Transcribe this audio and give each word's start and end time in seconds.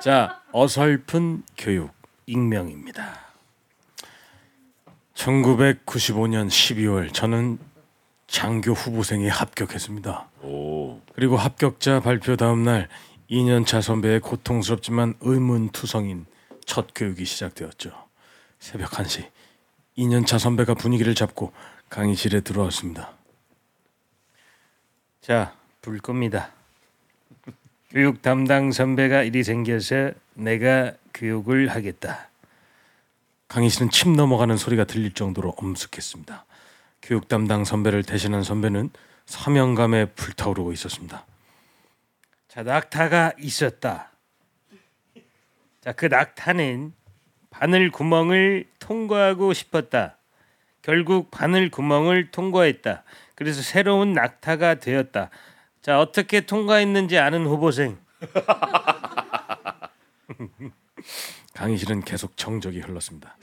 자, 0.00 0.42
어설픈 0.52 1.42
교육 1.56 1.92
익명입니다. 2.26 3.20
1995년 5.14 6.48
12월 6.48 7.12
저는 7.12 7.58
장교 8.26 8.72
후보생에 8.72 9.28
합격했습니다. 9.28 10.28
오. 10.42 11.00
그리고 11.14 11.36
합격자 11.36 12.00
발표 12.00 12.36
다음 12.36 12.64
날 12.64 12.88
2년차 13.30 13.80
선배의 13.80 14.20
고통스럽지만 14.20 15.14
의문투성인 15.20 16.26
첫 16.66 16.88
교육이 16.94 17.24
시작되었죠. 17.24 17.92
새벽 18.58 18.90
1시 18.90 19.28
2년차 19.96 20.38
선배가 20.38 20.74
분위기를 20.74 21.14
잡고 21.14 21.52
강의실에 21.88 22.40
들어왔습니다. 22.40 23.12
자, 25.20 25.54
불 25.80 26.00
겁니다. 26.00 26.50
교육 27.94 28.22
담당 28.22 28.72
선배가 28.72 29.22
일이 29.22 29.44
생겨서 29.44 30.10
내가 30.34 30.94
교육을 31.14 31.68
하겠다. 31.68 32.28
강의실은 33.46 33.88
침 33.90 34.14
넘어가는 34.14 34.56
소리가 34.56 34.82
들릴 34.82 35.12
정도로 35.12 35.54
엄숙했습니다. 35.56 36.44
교육 37.02 37.28
담당 37.28 37.64
선배를 37.64 38.02
대신한 38.02 38.42
선배는 38.42 38.90
사명감에 39.26 40.06
불타오르고 40.06 40.72
있었습니다. 40.72 41.24
자, 42.48 42.64
낙타가 42.64 43.34
있었다. 43.38 44.10
자, 45.80 45.92
그 45.92 46.06
낙타는 46.06 46.92
바늘 47.50 47.92
구멍을 47.92 48.66
통과하고 48.80 49.52
싶었다. 49.52 50.16
결국 50.82 51.30
바늘 51.30 51.70
구멍을 51.70 52.32
통과했다. 52.32 53.04
그래서 53.36 53.62
새로운 53.62 54.14
낙타가 54.14 54.80
되었다. 54.80 55.30
자, 55.84 56.00
어떻게 56.00 56.40
통과했는지 56.40 57.18
아는 57.18 57.44
후보생. 57.44 57.98
강의실은 61.52 62.00
계속 62.00 62.38
정적이 62.38 62.80
흘렀습니다. 62.80 63.36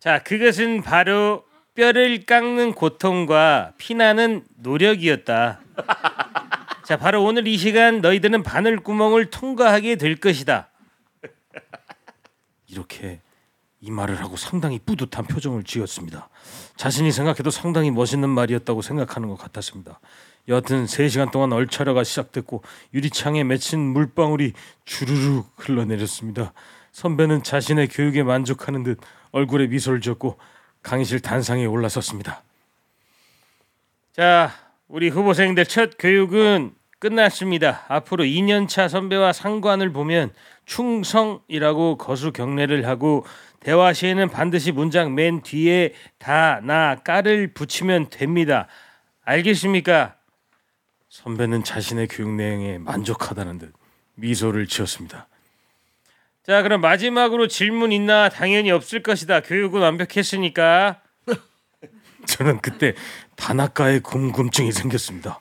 자, 0.00 0.22
그것은 0.22 0.80
바로 0.80 1.44
뼈를 1.74 2.24
깎는 2.24 2.72
고통과 2.72 3.74
피나는 3.76 4.46
노력이었다. 4.56 5.60
자, 6.86 6.96
바로 6.96 7.22
오늘 7.22 7.46
이 7.46 7.58
시간 7.58 8.00
너희들은 8.00 8.44
바늘 8.44 8.78
구멍을 8.78 9.28
통과하게 9.28 9.96
될 9.96 10.16
것이다. 10.16 10.70
이렇게 12.66 13.20
이 13.82 13.90
말을 13.90 14.22
하고 14.22 14.38
상당히 14.38 14.78
뿌듯한 14.78 15.26
표정을 15.26 15.64
지었습니다. 15.64 16.30
자신이 16.76 17.12
생각해도 17.12 17.50
상당히 17.50 17.90
멋있는 17.90 18.30
말이었다고 18.30 18.80
생각하는 18.80 19.28
것 19.28 19.36
같았습니다. 19.36 20.00
여하튼 20.48 20.86
3시간 20.86 21.30
동안 21.30 21.52
얼차려가 21.52 22.04
시작됐고 22.04 22.62
유리창에 22.94 23.44
맺힌 23.44 23.80
물방울이 23.80 24.52
주르륵 24.84 25.52
흘러내렸습니다. 25.56 26.52
선배는 26.90 27.42
자신의 27.42 27.88
교육에 27.88 28.22
만족하는 28.22 28.82
듯 28.82 28.98
얼굴에 29.30 29.66
미소를 29.68 30.00
지었고 30.00 30.38
강의실 30.82 31.20
단상에 31.20 31.64
올라섰습니다. 31.64 32.42
자, 34.12 34.50
우리 34.88 35.08
후보생들 35.08 35.64
첫 35.66 35.92
교육은 35.98 36.74
끝났습니다. 36.98 37.84
앞으로 37.88 38.24
2년차 38.24 38.88
선배와 38.88 39.32
상관을 39.32 39.92
보면 39.92 40.32
충성이라고 40.66 41.96
거수 41.98 42.32
경례를 42.32 42.86
하고 42.86 43.24
대화 43.60 43.92
시에는 43.92 44.28
반드시 44.28 44.70
문장 44.72 45.14
맨 45.14 45.40
뒤에 45.42 45.94
다 46.18 46.60
나 46.62 46.96
까를 46.96 47.54
붙이면 47.54 48.10
됩니다. 48.10 48.68
알겠습니까? 49.24 50.16
선배는 51.16 51.62
자신의 51.62 52.08
교육 52.08 52.30
내용에 52.30 52.78
만족하다는 52.78 53.58
듯 53.58 53.74
미소를 54.14 54.66
지었습니다. 54.66 55.28
자, 56.42 56.62
그럼 56.62 56.80
마지막으로 56.80 57.48
질문 57.48 57.92
있나? 57.92 58.30
당연히 58.30 58.70
없을 58.70 59.02
것이다. 59.02 59.40
교육은 59.40 59.82
완벽했으니까. 59.82 61.02
저는 62.26 62.62
그때 62.62 62.94
단아까의 63.36 64.00
궁금증이 64.00 64.72
생겼습니다. 64.72 65.38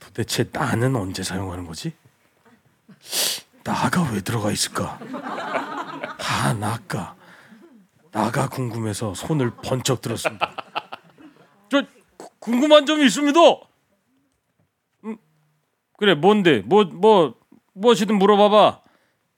도대체 0.00 0.46
나는 0.52 0.96
언제 0.96 1.22
사용하는 1.22 1.66
거지? 1.66 1.92
나가 3.62 4.02
왜 4.10 4.20
들어가 4.20 4.50
있을까? 4.50 4.98
다나까 6.18 7.14
나가 8.10 8.48
궁금해서 8.48 9.14
손을 9.14 9.52
번쩍 9.62 10.00
들었습니다. 10.00 10.52
저 11.70 11.84
구- 12.16 12.28
궁금한 12.40 12.86
점이 12.86 13.04
있습니다. 13.06 13.38
음, 15.96 15.98
그래 15.98 16.14
뭔데? 16.14 16.60
뭐뭐 16.60 17.34
무엇이든 17.74 18.16
물어봐봐. 18.18 18.80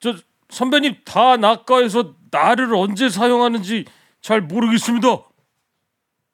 저 0.01 0.15
선배님 0.51 0.97
다 1.05 1.37
나가에서 1.37 2.15
나를 2.31 2.75
언제 2.75 3.09
사용하는지 3.09 3.85
잘 4.21 4.41
모르겠습니다. 4.41 5.09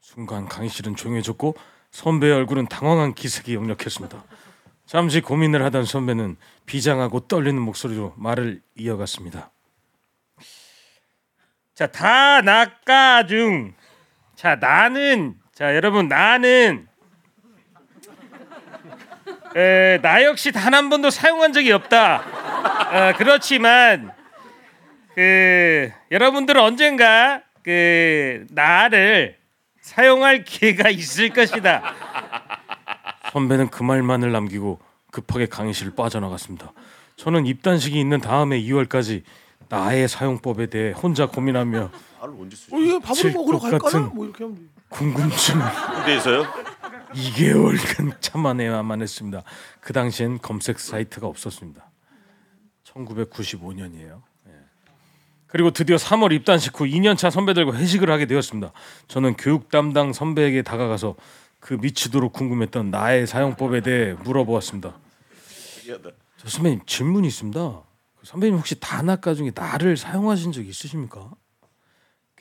순간 0.00 0.46
강의실은 0.46 0.96
조용해졌고 0.96 1.54
선배의 1.90 2.32
얼굴은 2.32 2.66
당황한 2.68 3.14
기색이 3.14 3.54
역력했습니다. 3.54 4.24
잠시 4.86 5.20
고민을 5.20 5.64
하던 5.64 5.84
선배는 5.84 6.36
비장하고 6.66 7.20
떨리는 7.20 7.60
목소리로 7.60 8.14
말을 8.16 8.60
이어갔습니다. 8.76 9.50
자, 11.74 11.86
다 11.86 12.40
나가 12.42 13.26
중. 13.26 13.74
자, 14.36 14.56
나는 14.56 15.36
자, 15.52 15.74
여러분 15.74 16.08
나는 16.08 16.86
에, 19.56 19.98
나 20.02 20.22
역시 20.24 20.50
단 20.52 20.74
한 20.74 20.90
번도 20.90 21.10
사용한 21.10 21.52
적이 21.52 21.72
없다. 21.72 22.16
어, 22.16 23.12
그렇지만 23.16 24.10
그 25.14 25.90
여러분들은 26.10 26.60
언젠가 26.60 27.42
그 27.62 28.46
나를 28.50 29.36
사용할 29.80 30.44
기회가 30.44 30.88
있을 30.90 31.28
것이다. 31.30 31.82
선배는 33.32 33.68
그 33.68 33.82
말만을 33.82 34.32
남기고 34.32 34.80
급하게 35.12 35.46
강의실을 35.46 35.94
빠져나갔습니다. 35.94 36.72
저는 37.16 37.46
입단식이 37.46 37.98
있는 37.98 38.20
다음에 38.20 38.60
2월까지 38.60 39.22
나의 39.68 40.08
사용법에 40.08 40.66
대해 40.66 40.92
혼자 40.92 41.26
고민하며 41.26 41.90
언제 42.20 42.56
쓰지? 42.56 42.74
어, 42.74 42.78
이거 42.78 42.98
밥을 42.98 43.14
칠 43.14 43.32
먹으러 43.32 43.58
것 43.58 43.70
갈까나? 43.70 44.06
뭐 44.14 44.24
이렇게 44.24 44.42
하면 44.44 44.56
돼. 44.56 44.62
궁금증을 44.88 45.64
군대에서요? 45.94 46.46
2개월간 47.14 48.20
참아내야만 48.20 49.02
했습니다. 49.02 49.42
그 49.80 49.92
당시엔 49.92 50.38
검색 50.38 50.78
사이트가 50.78 51.26
없었습니다. 51.26 51.90
1995년이에요. 52.84 54.22
예. 54.48 54.52
그리고 55.46 55.70
드디어 55.70 55.96
3월 55.96 56.32
입단식 56.32 56.78
후 56.78 56.84
2년차 56.84 57.30
선배들과 57.30 57.76
회식을 57.76 58.10
하게 58.10 58.26
되었습니다. 58.26 58.72
저는 59.08 59.36
교육 59.36 59.70
담당 59.70 60.12
선배에게 60.12 60.62
다가가서 60.62 61.14
그 61.60 61.74
미치도록 61.74 62.32
궁금했던 62.32 62.90
나의 62.90 63.26
사용법에 63.26 63.80
대해 63.80 64.12
물어보았습니다. 64.12 64.98
저 66.36 66.48
선배님 66.48 66.80
질문이 66.86 67.26
있습니다. 67.28 67.60
그 67.60 68.26
선배님 68.26 68.58
혹시 68.58 68.78
단아까 68.78 69.34
중에 69.34 69.52
나를 69.54 69.96
사용하신 69.96 70.52
적 70.52 70.66
있으십니까? 70.66 71.30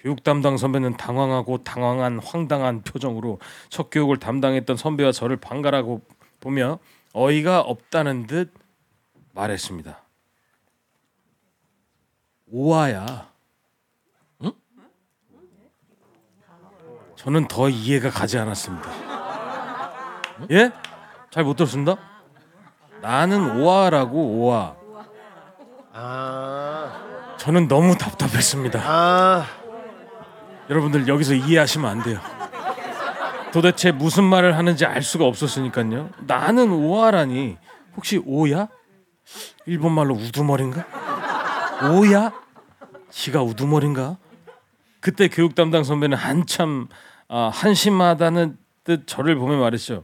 교육 0.03 0.21
담당 0.21 0.57
선배는 0.57 0.97
당황하고 0.97 1.63
당황한 1.63 2.19
황당한 2.19 2.81
표정으로 2.81 3.39
첫 3.69 3.89
교육을 3.89 4.17
담당했던 4.17 4.75
선배와 4.75 5.13
저를 5.13 5.37
반가라고 5.37 6.01
보며 6.41 6.79
어이가 7.13 7.61
없다는 7.61 8.27
듯 8.27 8.53
말했습니다. 9.31 9.97
오아야. 12.51 13.29
응? 14.43 14.51
저는 17.15 17.47
더 17.47 17.69
이해가 17.69 18.09
가지 18.09 18.37
않았습니다. 18.37 18.89
예? 20.51 20.71
잘 21.31 21.45
못 21.45 21.55
들었습니다. 21.55 21.95
나는 23.01 23.61
오아라고 23.61 24.17
오아. 24.17 24.75
아, 25.93 27.35
저는 27.37 27.69
너무 27.69 27.97
답답했습니다. 27.97 28.81
아, 28.83 29.62
여러분들 30.69 31.07
여기서 31.07 31.33
이해하시면 31.33 31.89
안 31.89 32.03
돼요. 32.03 32.19
도대체 33.51 33.91
무슨 33.91 34.23
말을 34.23 34.57
하는지 34.57 34.85
알 34.85 35.01
수가 35.01 35.25
없었으니까요. 35.25 36.09
나는 36.21 36.71
오아라니 36.71 37.57
혹시 37.95 38.21
오야? 38.25 38.67
일본 39.65 39.91
말로 39.93 40.15
우두머리인가? 40.15 40.85
오야? 41.91 42.31
지가 43.11 43.43
우두머리인가? 43.43 44.17
그때 44.99 45.27
교육 45.27 45.53
담당 45.53 45.83
선배는 45.83 46.17
한참 46.17 46.87
아, 47.27 47.49
한심하다는 47.53 48.57
듯 48.83 49.05
저를 49.07 49.35
보며 49.35 49.57
말했죠. 49.57 50.03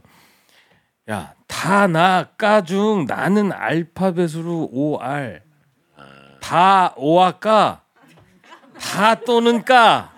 야, 1.10 1.34
다 1.46 1.86
나 1.86 2.24
까중 2.38 3.06
나는 3.06 3.52
알파벳으로 3.52 4.68
OR. 4.72 5.40
다 6.40 6.94
오아까 6.96 7.82
다 8.78 9.14
또는 9.16 9.64
까. 9.64 10.12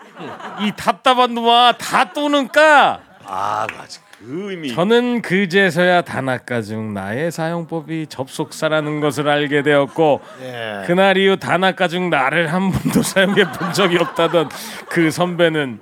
이 0.61 0.73
답답한 0.77 1.35
놈아 1.35 1.73
다 1.79 2.13
또는 2.13 2.49
까. 2.49 3.01
아, 3.25 3.67
맞아. 3.77 4.01
그 4.19 4.51
의미. 4.51 4.73
저는 4.75 5.21
그제서야 5.23 6.03
다나카 6.03 6.63
중 6.63 6.95
나의 6.95 7.33
사용법이 7.33 8.07
접속사라는 8.09 9.01
것을 9.01 9.29
알게 9.29 9.63
되었고 9.63 10.21
예. 10.43 10.85
그날 10.87 11.17
이후 11.17 11.37
다나카 11.37 11.89
중 11.89 12.09
나를 12.11 12.53
한 12.53 12.71
번도 12.71 13.03
사용해 13.03 13.51
본 13.53 13.73
적이 13.73 13.99
없다던 13.99 14.49
그 14.89 15.11
선배는 15.11 15.81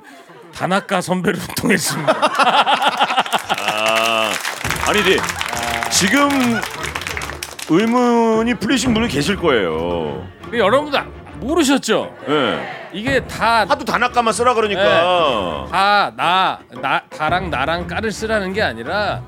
다나카 0.54 1.00
선배로 1.02 1.38
통했습니다. 1.56 2.12
아, 3.76 4.32
아니지. 4.88 5.18
지금 5.90 6.28
의문이 7.68 8.54
풀리신 8.54 8.94
분이 8.94 9.08
계실 9.08 9.36
거예요. 9.36 10.26
여러분들 10.52 10.98
아- 10.98 11.06
모르셨죠? 11.36 12.14
예. 12.28 12.79
이게 12.92 13.20
다 13.26 13.60
하도 13.68 13.84
다나까만 13.84 14.32
쓰라 14.32 14.54
그러니까. 14.54 15.66
다 15.70 16.12
나 16.16 16.58
나 16.80 17.02
다랑 17.10 17.50
나랑 17.50 17.86
까를 17.86 18.10
쓰라는 18.10 18.52
게 18.52 18.62
아니라 18.62 19.22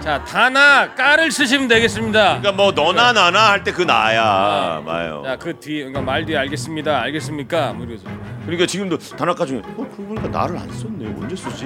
자 0.00 0.22
다나 0.24 0.94
까를 0.94 1.30
쓰시면 1.30 1.68
되겠습니다. 1.68 2.40
그러니까 2.40 2.52
뭐 2.52 2.72
너나 2.72 3.12
나나 3.12 3.50
할 3.50 3.64
때 3.64 3.72
그 3.72 3.82
나야. 3.82 4.82
마요. 4.84 5.22
자 5.24 5.36
그 5.36 5.54
뒤 5.60 5.76
그러니까 5.78 6.00
말 6.00 6.24
뒤에 6.26 6.36
알겠습니다. 6.38 7.00
알겠습니까? 7.02 7.72
뭐 7.72 7.86
이러죠. 7.86 8.04
그러니까 8.44 8.66
지금도 8.66 8.98
다나카 8.98 9.46
중에 9.46 9.58
어 9.58 9.62
그러고 9.76 10.14
보니까 10.14 10.28
나를 10.28 10.58
안 10.58 10.70
썼네. 10.70 11.06
언제 11.20 11.34
쓰지? 11.36 11.64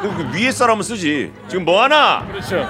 그럼 0.00 0.16
그 0.16 0.38
위에 0.38 0.50
사람은 0.50 0.82
쓰지. 0.82 1.32
지금 1.48 1.64
뭐 1.64 1.82
하나? 1.82 2.26
그렇죠. 2.26 2.66